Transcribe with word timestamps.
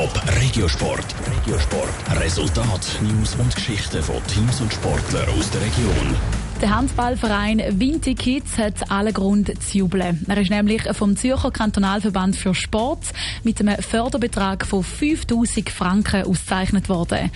Top 0.00 0.22
Regiosport. 0.40 1.04
Regiosport. 1.30 2.22
Resultat, 2.22 2.80
News 3.02 3.34
und 3.34 3.54
Geschichten 3.54 4.02
von 4.02 4.16
Teams 4.28 4.58
und 4.62 4.72
Sportlern 4.72 5.28
aus 5.28 5.50
der 5.50 5.60
Region. 5.60 6.16
Der 6.62 6.74
Handballverein 6.74 7.62
Vinti 7.78 8.14
Kids 8.14 8.56
hat 8.56 8.90
allen 8.90 9.12
Grund 9.12 9.62
zu 9.62 9.76
jubeln. 9.76 10.24
Er 10.26 10.38
ist 10.38 10.48
nämlich 10.48 10.84
vom 10.92 11.18
Zürcher 11.18 11.50
Kantonalverband 11.50 12.34
für 12.34 12.54
Sport 12.54 13.12
mit 13.44 13.60
einem 13.60 13.76
Förderbetrag 13.76 14.64
von 14.64 14.82
5000 14.82 15.68
Franken 15.68 16.22
ausgezeichnet 16.22 16.88
worden. 16.88 17.30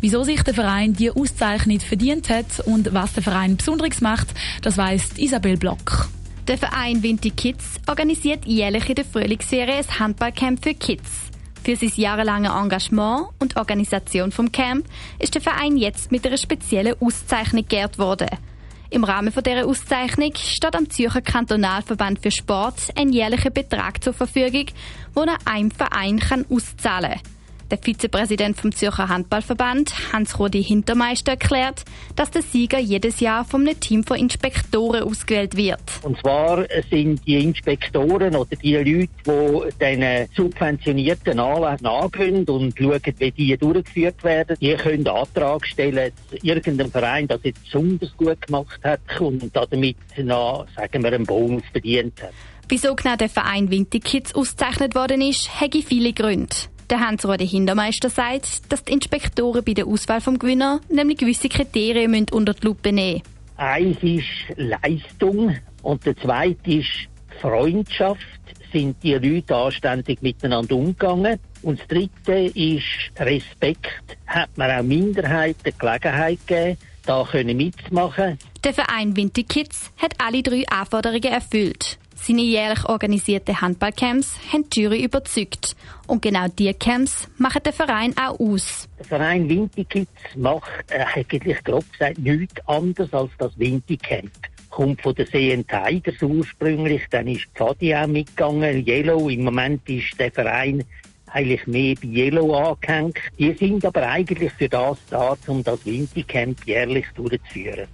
Wieso 0.00 0.24
sich 0.24 0.42
der 0.42 0.54
Verein 0.54 0.94
die 0.94 1.10
Auszeichnung 1.10 1.80
verdient 1.80 2.30
hat 2.30 2.60
und 2.64 2.94
was 2.94 3.12
der 3.12 3.24
Verein 3.24 3.58
Besonderes 3.58 4.00
macht, 4.00 4.28
das 4.62 4.78
weiss 4.78 5.18
Isabel 5.18 5.58
Block. 5.58 6.08
Der 6.48 6.56
Verein 6.56 7.02
Vinti 7.02 7.30
Kids 7.30 7.72
organisiert 7.86 8.46
jährlich 8.46 8.88
in 8.88 8.94
der 8.94 9.04
Frühlingsserie 9.04 9.74
ein 9.74 9.98
Handballcamp 9.98 10.64
für 10.64 10.72
Kids. 10.72 11.26
Für 11.66 11.74
sein 11.74 11.90
jahrelange 11.96 12.50
Engagement 12.50 13.30
und 13.40 13.56
Organisation 13.56 14.30
vom 14.30 14.52
Camp 14.52 14.86
ist 15.18 15.34
der 15.34 15.42
Verein 15.42 15.76
jetzt 15.76 16.12
mit 16.12 16.24
einer 16.24 16.36
speziellen 16.36 16.94
Auszeichnung 17.00 17.66
geehrt 17.66 17.98
worden. 17.98 18.28
Im 18.88 19.02
Rahmen 19.02 19.32
dieser 19.34 19.66
Auszeichnung 19.66 20.30
steht 20.36 20.76
am 20.76 20.88
Zürcher 20.88 21.22
Kantonalverband 21.22 22.22
für 22.22 22.30
Sport 22.30 22.92
ein 22.94 23.12
jährlicher 23.12 23.50
Betrag 23.50 24.04
zur 24.04 24.12
Verfügung, 24.12 24.66
den 25.16 25.28
er 25.28 25.38
einem 25.44 25.72
Verein 25.72 26.20
auszahlen 26.48 27.14
kann. 27.14 27.35
Der 27.70 27.78
Vizepräsident 27.78 28.56
vom 28.60 28.70
Zürcher 28.70 29.08
Handballverband, 29.08 30.12
Hans-Rudi 30.12 30.62
Hintermeister, 30.62 31.32
erklärt, 31.32 31.84
dass 32.14 32.30
der 32.30 32.42
Sieger 32.42 32.78
jedes 32.78 33.18
Jahr 33.18 33.44
von 33.44 33.62
einem 33.62 33.80
Team 33.80 34.04
von 34.04 34.18
Inspektoren 34.18 35.02
ausgewählt 35.02 35.56
wird. 35.56 35.80
Und 36.02 36.16
zwar 36.20 36.64
sind 36.88 37.26
die 37.26 37.42
Inspektoren 37.42 38.36
oder 38.36 38.54
die 38.54 38.76
Leute, 38.76 39.08
die 39.26 39.84
diesen 39.84 40.28
subventionierten 40.36 41.40
Anlagen 41.40 41.86
angehen 41.86 42.44
und 42.44 42.78
schauen, 42.78 43.00
wie 43.18 43.32
die 43.32 43.56
durchgeführt 43.56 44.22
werden, 44.22 44.56
die 44.60 44.74
können 44.74 45.08
Antrag 45.08 45.66
stellen, 45.66 46.12
dass 46.30 46.42
irgendein 46.44 46.90
Verein 46.92 47.26
das 47.26 47.40
jetzt 47.42 47.64
besonders 47.64 48.16
gut 48.16 48.46
gemacht 48.46 48.78
hat 48.84 49.00
und 49.18 49.50
damit 49.52 49.96
noch, 50.18 50.66
sagen 50.76 51.02
wir, 51.02 51.12
einen 51.12 51.26
Bonus 51.26 51.64
verdient 51.72 52.22
hat. 52.22 52.32
Wieso 52.68 52.94
genau 52.94 53.16
der 53.16 53.28
Verein 53.28 53.70
Winter 53.70 53.98
Kids 53.98 54.34
ausgezeichnet 54.36 54.94
worden 54.94 55.20
ist, 55.20 55.60
hätte 55.60 55.82
viele 55.82 56.12
Gründe. 56.12 56.54
Der 56.88 57.00
Hans-Rode 57.00 57.44
Hintermeister 57.44 58.10
sagt, 58.10 58.72
dass 58.72 58.84
die 58.84 58.92
Inspektoren 58.92 59.64
bei 59.64 59.74
der 59.74 59.88
Auswahl 59.88 60.20
vom 60.20 60.38
Gewinner 60.38 60.80
nämlich 60.88 61.18
gewisse 61.18 61.48
Kriterien 61.48 62.12
müssen 62.12 62.28
unter 62.30 62.54
die 62.54 62.64
Lupe 62.64 62.92
nehmen 62.92 63.22
Eins 63.56 63.96
ist 64.02 64.26
Leistung 64.56 65.56
und 65.82 66.04
der 66.04 66.16
zweite 66.16 66.70
ist 66.70 67.08
Freundschaft. 67.40 68.20
Sind 68.72 69.02
die 69.02 69.14
Leute 69.14 69.56
anständig 69.56 70.20
miteinander 70.22 70.76
umgegangen? 70.76 71.40
Und 71.62 71.80
das 71.80 71.88
dritte 71.88 72.58
ist 72.58 72.84
Respekt. 73.18 74.18
Hat 74.26 74.50
man 74.56 74.70
auch 74.70 74.82
Minderheiten 74.82 75.72
Gelegenheit 75.78 76.38
gegeben, 76.46 76.78
da 77.06 77.26
können 77.30 77.56
mitzumachen? 77.56 78.38
Der 78.62 78.74
Verein 78.74 79.16
Winter 79.16 79.42
Kids 79.42 79.90
hat 79.96 80.14
alle 80.18 80.42
drei 80.42 80.64
Anforderungen 80.68 81.32
erfüllt. 81.32 81.98
Seine 82.18 82.42
jährlich 82.42 82.84
organisierten 82.86 83.60
Handballcamps 83.60 84.38
haben 84.52 84.68
die 84.70 84.82
Jury 84.82 85.04
überzeugt. 85.04 85.76
Und 86.06 86.22
genau 86.22 86.46
diese 86.48 86.74
Camps 86.74 87.28
machen 87.38 87.62
der 87.64 87.72
Verein 87.72 88.14
auch 88.16 88.40
aus. 88.40 88.88
Der 88.98 89.04
Verein 89.04 89.48
Winti-Kids 89.48 90.10
macht 90.34 90.90
äh, 90.90 91.04
eigentlich 91.14 91.62
grob 91.62 91.84
gesagt 91.92 92.18
nichts 92.18 92.66
anderes 92.66 93.12
als 93.12 93.30
das 93.38 93.56
Winti-Camp. 93.58 94.30
Kommt 94.70 95.02
von 95.02 95.14
der 95.14 95.26
CN 95.26 95.64
Tigers 95.66 96.20
ursprünglich, 96.20 97.02
dann 97.10 97.28
ist 97.28 97.46
Pfadi 97.54 97.94
auch 97.94 98.06
mitgegangen, 98.06 98.84
Yellow. 98.86 99.28
Im 99.28 99.44
Moment 99.44 99.88
ist 99.88 100.18
der 100.18 100.32
Verein 100.32 100.82
eigentlich 101.26 101.66
mehr 101.66 101.94
bei 102.00 102.08
Yellow 102.08 102.54
angehängt. 102.54 103.18
Die 103.38 103.52
sind 103.52 103.84
aber 103.84 104.08
eigentlich 104.08 104.52
für 104.52 104.68
das 104.68 104.98
da, 105.10 105.36
um 105.46 105.62
das 105.62 105.84
Winti-Camp 105.84 106.64
jährlich 106.66 107.06
durchzuführen. 107.14 107.86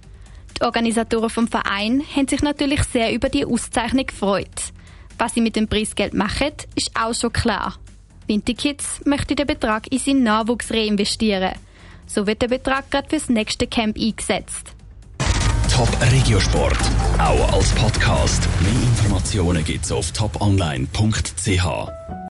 Die 0.63 0.67
Organisatoren 0.67 1.29
vom 1.29 1.49
Verein 1.49 2.01
haben 2.15 2.29
sich 2.29 2.41
natürlich 2.41 2.83
sehr 2.83 3.13
über 3.13 3.27
die 3.27 3.45
Auszeichnung 3.45 4.05
gefreut. 4.05 4.71
Was 5.17 5.33
sie 5.33 5.41
mit 5.41 5.57
dem 5.57 5.67
Preisgeld 5.67 6.13
machen, 6.13 6.53
ist 6.73 6.91
auch 6.97 7.13
schon 7.13 7.33
klar. 7.33 7.75
Winterkids 8.27 9.01
möchte 9.03 9.35
den 9.35 9.45
Betrag 9.45 9.91
in 9.91 9.99
seinen 9.99 10.23
Nachwuchs 10.23 10.71
reinvestieren. 10.71 11.51
So 12.07 12.27
wird 12.27 12.41
der 12.41 12.47
Betrag 12.47 12.89
gerade 12.89 13.09
fürs 13.09 13.27
nächste 13.27 13.67
Camp 13.67 13.97
eingesetzt. 13.97 14.73
Top 15.69 15.89
Regiosport, 16.13 16.79
auch 17.17 17.53
als 17.53 17.73
Podcast. 17.73 18.47
Mehr 18.61 18.71
Informationen 18.71 19.65
gibt's 19.65 19.91
auf 19.91 20.13
toponline.ch. 20.13 21.65